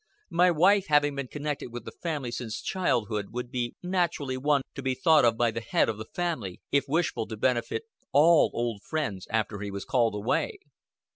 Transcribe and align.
My 0.31 0.49
wife 0.49 0.87
having 0.87 1.13
been 1.15 1.27
connected 1.27 1.71
with 1.71 1.85
the 1.85 1.91
family 1.91 2.31
since 2.31 2.59
childhood 2.63 3.27
would 3.29 3.51
be 3.51 3.75
naturally 3.83 4.35
one 4.35 4.63
to 4.73 4.81
be 4.81 4.95
thought 4.95 5.23
of 5.23 5.37
by 5.37 5.51
the 5.51 5.61
head 5.61 5.89
of 5.89 5.99
the 5.99 6.07
family 6.11 6.59
if 6.71 6.85
wishful 6.87 7.27
to 7.27 7.37
benefit 7.37 7.83
all 8.11 8.49
old 8.51 8.81
friends 8.81 9.27
after 9.29 9.59
he 9.59 9.69
was 9.69 9.85
called 9.85 10.15
away." 10.15 10.57